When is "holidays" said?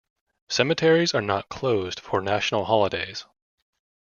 2.65-3.25